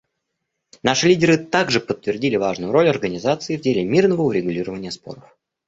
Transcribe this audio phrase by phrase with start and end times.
[0.81, 5.37] Наши лидеры также подтвердили важную роль Организации в деле мирного урегулирования споров.